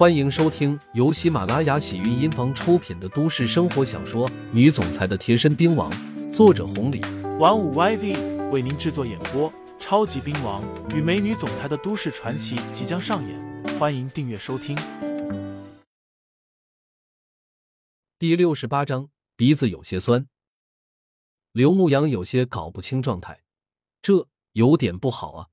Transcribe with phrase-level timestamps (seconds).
[0.00, 5.92] 欢迎收听由喜马拉雅喜韵音房出品的都市生活小说《女总裁的贴身兵王》，
[6.32, 7.02] 作者红礼，
[7.38, 9.52] 玩五 YV 为您制作演播。
[9.78, 14.74] 超级兵王与美女总裁的都市传奇即将上演，欢迎订阅收听。
[18.18, 20.26] 第六十八章，鼻子有些酸。
[21.52, 23.42] 刘牧阳有些搞不清状态，
[24.00, 25.48] 这有点不好啊。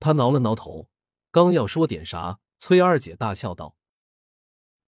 [0.00, 0.88] 他挠了挠头，
[1.30, 2.40] 刚要说点啥。
[2.64, 3.76] 崔二姐大笑道：“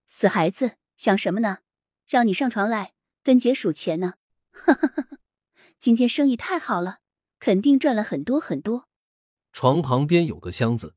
[0.07, 1.59] 死孩子，想什么呢？
[2.07, 2.95] 让你上床来
[3.25, 4.15] 跟姐数钱呢。
[4.53, 5.19] 哈哈哈！
[5.81, 7.01] 今天生意太好了，
[7.41, 8.89] 肯定赚了很多很多。”
[9.53, 10.95] 床旁边有个箱子，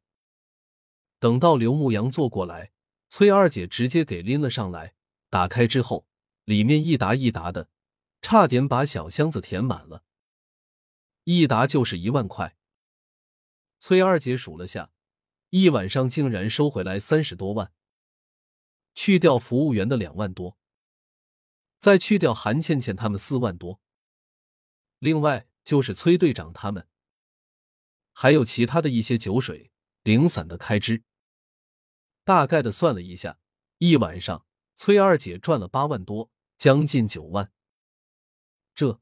[1.18, 2.72] 等到刘牧阳坐过来，
[3.10, 4.94] 崔二姐直接给拎了上来。
[5.32, 6.06] 打开之后，
[6.44, 7.70] 里面一沓一沓的，
[8.22, 10.04] 差点把小箱子填满了。
[11.24, 12.56] 一沓就是一万块。
[13.80, 14.92] 崔二姐数了下。
[15.50, 17.72] 一晚上竟然收回来三十多万，
[18.94, 20.58] 去掉服务员的两万多，
[21.80, 23.80] 再去掉韩倩倩他们四万多，
[25.00, 26.90] 另外就是崔队长他们，
[28.12, 29.72] 还有其他的一些酒水
[30.04, 31.04] 零散的开支。
[32.26, 33.40] 大概的算了一下，
[33.78, 37.54] 一晚上崔二姐赚了八万多，将近九万，
[38.76, 39.02] 这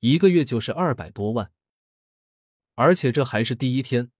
[0.00, 1.52] 一个月就是二百多万，
[2.76, 4.10] 而且这还是第一天，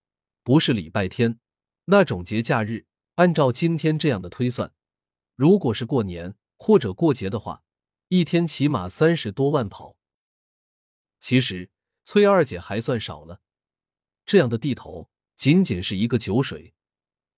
[0.42, 1.41] 不是礼拜天。
[1.86, 4.72] 那种节假日，按照今天这样的推算，
[5.34, 7.64] 如果是过年或者过节的话，
[8.08, 9.97] 一天起码三十多万跑。
[11.19, 11.70] 其实
[12.05, 13.41] 崔二姐还算少了，
[14.25, 16.75] 这样的地头，仅仅是一个酒水，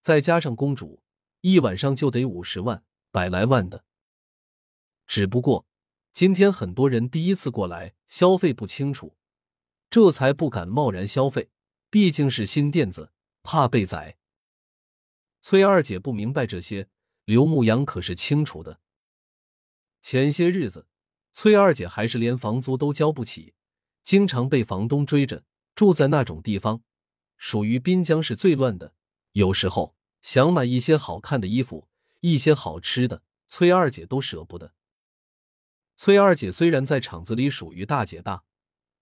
[0.02, 1.02] 再加上公主，
[1.40, 3.84] 一晚上就得五十万，百来万的。
[5.06, 5.66] 只不过
[6.12, 9.16] 今天很多人第一次过来消费不清楚，
[9.88, 11.50] 这才不敢贸然消费，
[11.88, 14.18] 毕竟是新店子，怕被宰。
[15.44, 16.88] 崔二姐不明白这些，
[17.26, 18.80] 刘牧阳可是清楚的。
[20.00, 20.86] 前些日子，
[21.32, 23.52] 崔二姐还是连房租都交不起，
[24.02, 25.44] 经常被房东追着，
[25.74, 26.82] 住在那种地方，
[27.36, 28.94] 属于滨江市最乱的。
[29.32, 31.88] 有时候想买一些好看的衣服，
[32.20, 34.72] 一些好吃的，崔二姐都舍不得。
[35.94, 38.44] 崔二姐虽然在厂子里属于大姐大，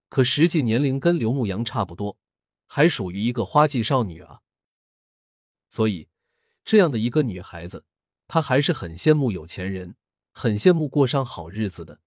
[0.09, 2.19] 可实际年龄跟刘牧阳差不多，
[2.67, 4.41] 还属于一个花季少女啊，
[5.69, 6.09] 所以。
[6.65, 7.85] 这样的一个女孩子，
[8.29, 9.97] 她还是很羡慕有钱人，
[10.33, 12.01] 很羡慕过上好日子的。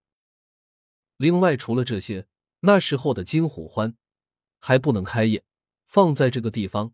[1.18, 2.28] 另外，除了这些，
[2.62, 3.96] 那时候的金虎欢
[4.60, 5.44] 还不能开业，
[5.86, 6.94] 放在这个地方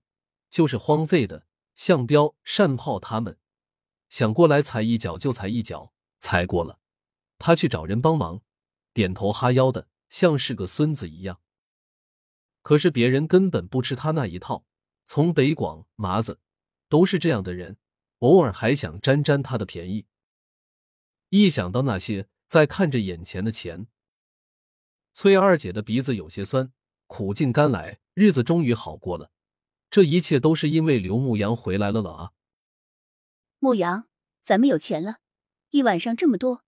[0.50, 1.48] 就是荒废的。
[1.74, 3.40] 向彪、单炮他们
[4.10, 6.80] 想过来踩一脚就踩一脚，踩过了，
[7.40, 8.42] 他去找人帮忙，
[8.94, 11.40] 点头哈腰的，像是个孙子一样。
[12.62, 14.66] 可是别人根本不吃他那一套，
[15.06, 16.40] 从北广麻子。
[16.92, 17.78] 都是这样的人，
[18.20, 20.08] 偶尔还想沾沾他的便宜。
[21.30, 23.88] 一想到那些，在看着眼前的钱，
[25.14, 26.74] 崔二姐的鼻子有些酸，
[27.08, 29.32] 苦尽甘来，日子终于好过了。
[29.90, 32.32] 这一切都是因为刘牧阳回来了了啊！
[33.60, 34.10] 牧阳，
[34.44, 35.20] 咱们有钱了，
[35.70, 36.66] 一晚上这么多，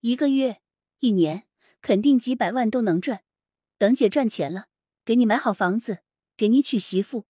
[0.00, 0.60] 一个月、
[1.00, 1.48] 一年，
[1.82, 3.24] 肯定几百万都能赚。
[3.76, 4.68] 等姐赚钱了，
[5.04, 6.04] 给你买好房子，
[6.36, 7.26] 给你娶媳妇。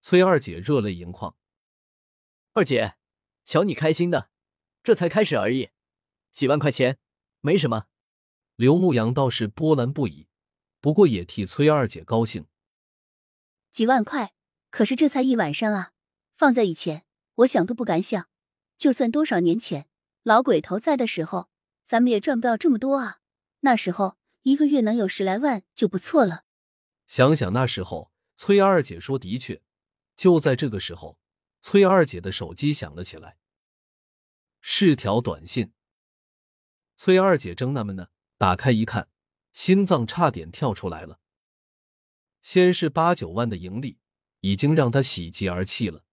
[0.00, 1.36] 崔二姐热泪盈眶。
[2.56, 2.94] 二姐，
[3.44, 4.30] 瞧你开心的，
[4.84, 5.70] 这才开始而已，
[6.30, 7.00] 几万块钱
[7.40, 7.86] 没什么。
[8.54, 10.28] 刘牧阳倒是波澜不已，
[10.80, 12.46] 不过也替崔二姐高兴。
[13.72, 14.34] 几万块，
[14.70, 15.90] 可是这才一晚上啊！
[16.36, 17.04] 放在以前，
[17.34, 18.28] 我想都不敢想。
[18.78, 19.88] 就算多少年前
[20.22, 21.50] 老鬼头在的时候，
[21.84, 23.18] 咱们也赚不到这么多啊。
[23.62, 26.44] 那时候一个月能有十来万就不错了。
[27.04, 29.60] 想想那时候，崔二姐说的确，
[30.14, 31.18] 就在这个时候。
[31.64, 33.38] 崔二姐的手机响了起来，
[34.60, 35.72] 是条短信。
[36.94, 39.08] 崔二姐正纳闷呢，打开一看，
[39.50, 41.20] 心脏差点跳出来了。
[42.42, 43.98] 先是八九万的盈利，
[44.40, 46.04] 已经让她喜极而泣了。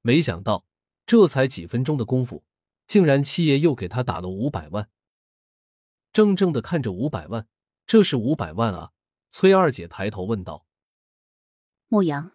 [0.00, 0.66] 没想到，
[1.04, 2.42] 这才几分钟的功夫，
[2.86, 4.88] 竟然七爷又给她打了五百万。
[6.14, 7.46] 怔怔的看着五百万，
[7.86, 8.92] 这是五百万啊！
[9.28, 10.66] 崔二姐抬头问道
[11.88, 12.32] ：“牧阳。”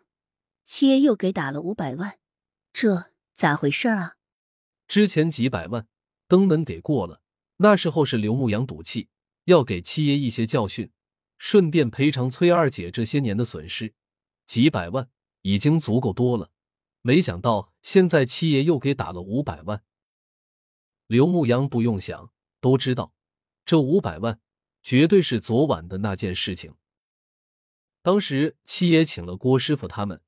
[0.66, 2.18] 七爷又给打了五百万，
[2.74, 4.18] 这咋回事啊？
[4.88, 5.88] 之前几百万
[6.28, 7.22] 登门给过了，
[7.58, 9.10] 那时候是刘牧阳赌气，
[9.44, 10.92] 要给七爷一些教训，
[11.38, 13.94] 顺便赔偿崔二姐这些年的损失。
[14.48, 15.08] 几百万
[15.44, 16.50] 已经足够多了，
[17.02, 19.84] 没想到现在七爷又给打了五百万。
[21.06, 23.14] 刘牧阳不用想都知道，
[23.66, 24.40] 这五百万
[24.82, 26.74] 绝对是昨晚的那件事情。
[28.02, 30.24] 当时七爷请了郭师傅他们。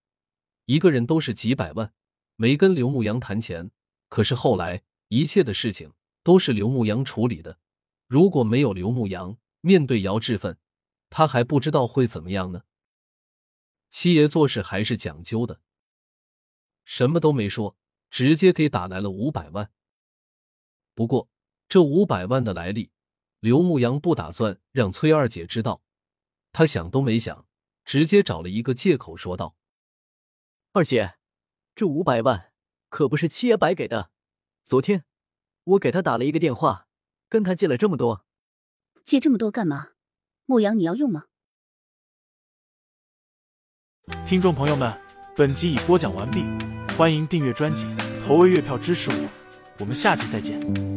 [0.68, 1.94] 一个人都是几百万，
[2.36, 3.72] 没跟刘牧阳谈钱。
[4.10, 5.94] 可是后来一切的事情
[6.24, 7.58] 都是刘牧阳处理的。
[8.06, 10.58] 如果没有刘牧阳，面对姚志奋，
[11.10, 12.64] 他还不知道会怎么样呢。
[13.90, 15.62] 七爷做事还是讲究的，
[16.84, 17.78] 什么都没说，
[18.10, 19.72] 直接给打来了五百万。
[20.94, 21.30] 不过
[21.70, 22.92] 这五百万的来历，
[23.40, 25.82] 刘牧阳不打算让崔二姐知道。
[26.52, 27.48] 他想都没想，
[27.86, 29.56] 直接找了一个借口说道
[30.78, 31.16] ：“二姐，
[31.74, 32.52] 这五百万
[32.90, 34.12] 可不是七爷白给的。
[34.64, 35.06] 昨天
[35.64, 36.88] 我给他打了一个电话，
[37.28, 38.24] 跟他借了这么多。
[39.04, 39.94] 借这么多干嘛？
[40.46, 41.26] 牧阳，你要用吗？”
[44.28, 44.96] 听众朋友们，
[45.36, 46.46] 本集已播讲完毕，
[46.96, 47.88] 欢迎订阅专辑，
[48.24, 49.30] 投喂月票支持我，
[49.80, 50.97] 我们下期再见。